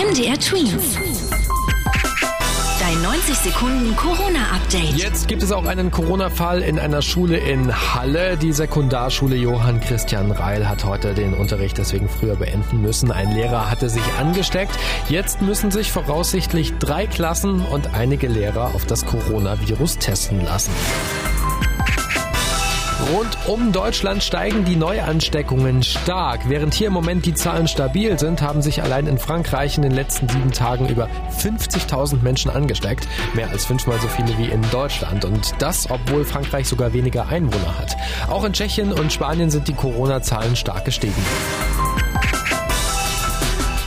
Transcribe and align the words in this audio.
MDR 0.00 0.38
Twins. 0.38 0.96
Dein 2.80 3.02
90 3.02 3.36
Sekunden 3.36 3.94
Corona-Update. 3.96 4.96
Jetzt 4.96 5.28
gibt 5.28 5.42
es 5.42 5.52
auch 5.52 5.66
einen 5.66 5.90
Corona-Fall 5.90 6.62
in 6.62 6.78
einer 6.78 7.02
Schule 7.02 7.36
in 7.36 7.70
Halle. 7.70 8.38
Die 8.38 8.54
Sekundarschule 8.54 9.36
Johann 9.36 9.78
Christian 9.80 10.30
Reil 10.30 10.66
hat 10.66 10.86
heute 10.86 11.12
den 11.12 11.34
Unterricht 11.34 11.76
deswegen 11.76 12.08
früher 12.08 12.36
beenden 12.36 12.80
müssen. 12.80 13.12
Ein 13.12 13.34
Lehrer 13.34 13.70
hatte 13.70 13.90
sich 13.90 14.02
angesteckt. 14.18 14.72
Jetzt 15.10 15.42
müssen 15.42 15.70
sich 15.70 15.92
voraussichtlich 15.92 16.78
drei 16.78 17.06
Klassen 17.06 17.60
und 17.60 17.92
einige 17.92 18.28
Lehrer 18.28 18.74
auf 18.74 18.86
das 18.86 19.04
Coronavirus 19.04 19.98
testen 19.98 20.42
lassen. 20.42 20.72
Rund 23.08 23.36
um 23.46 23.72
Deutschland 23.72 24.22
steigen 24.22 24.64
die 24.64 24.76
Neuansteckungen 24.76 25.82
stark. 25.82 26.48
Während 26.48 26.74
hier 26.74 26.88
im 26.88 26.92
Moment 26.92 27.24
die 27.24 27.34
Zahlen 27.34 27.66
stabil 27.66 28.18
sind, 28.18 28.42
haben 28.42 28.62
sich 28.62 28.82
allein 28.82 29.06
in 29.06 29.18
Frankreich 29.18 29.76
in 29.76 29.82
den 29.82 29.92
letzten 29.92 30.28
sieben 30.28 30.52
Tagen 30.52 30.88
über 30.88 31.08
50.000 31.38 32.22
Menschen 32.22 32.50
angesteckt. 32.50 33.08
Mehr 33.34 33.48
als 33.48 33.64
fünfmal 33.64 33.98
so 34.00 34.08
viele 34.08 34.36
wie 34.38 34.50
in 34.50 34.62
Deutschland. 34.70 35.24
Und 35.24 35.54
das, 35.58 35.90
obwohl 35.90 36.24
Frankreich 36.24 36.68
sogar 36.68 36.92
weniger 36.92 37.28
Einwohner 37.28 37.78
hat. 37.78 37.96
Auch 38.28 38.44
in 38.44 38.52
Tschechien 38.52 38.92
und 38.92 39.12
Spanien 39.12 39.50
sind 39.50 39.66
die 39.68 39.74
Corona-Zahlen 39.74 40.54
stark 40.54 40.84
gestiegen. 40.84 41.22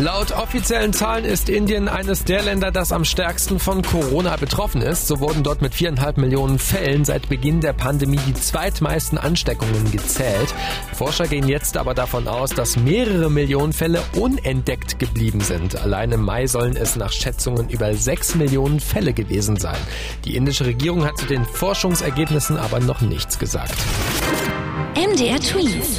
Laut 0.00 0.30
offiziellen 0.30 0.92
Zahlen 0.92 1.24
ist 1.24 1.48
Indien 1.48 1.88
eines 1.88 2.22
der 2.22 2.42
Länder, 2.42 2.70
das 2.70 2.92
am 2.92 3.04
stärksten 3.04 3.58
von 3.58 3.82
Corona 3.82 4.36
betroffen 4.36 4.80
ist. 4.80 5.08
So 5.08 5.18
wurden 5.18 5.42
dort 5.42 5.60
mit 5.60 5.74
viereinhalb 5.74 6.18
Millionen 6.18 6.60
Fällen 6.60 7.04
seit 7.04 7.28
Beginn 7.28 7.60
der 7.60 7.72
Pandemie 7.72 8.20
die 8.28 8.34
zweitmeisten 8.34 9.18
Ansteckungen 9.18 9.90
gezählt. 9.90 10.54
Forscher 10.94 11.26
gehen 11.26 11.48
jetzt 11.48 11.76
aber 11.76 11.94
davon 11.94 12.28
aus, 12.28 12.50
dass 12.50 12.76
mehrere 12.76 13.28
Millionen 13.28 13.72
Fälle 13.72 14.00
unentdeckt 14.14 15.00
geblieben 15.00 15.40
sind. 15.40 15.74
Allein 15.74 16.12
im 16.12 16.22
Mai 16.22 16.46
sollen 16.46 16.76
es 16.76 16.94
nach 16.94 17.10
Schätzungen 17.10 17.68
über 17.68 17.92
sechs 17.94 18.36
Millionen 18.36 18.78
Fälle 18.78 19.12
gewesen 19.12 19.56
sein. 19.56 19.78
Die 20.24 20.36
indische 20.36 20.64
Regierung 20.64 21.04
hat 21.04 21.18
zu 21.18 21.26
den 21.26 21.44
Forschungsergebnissen 21.44 22.56
aber 22.56 22.78
noch 22.78 23.00
nichts 23.00 23.36
gesagt. 23.40 23.74
MDR 24.94 25.40
Twins. 25.40 25.98